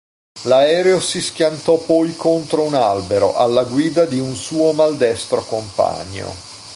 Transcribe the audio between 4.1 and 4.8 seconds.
un suo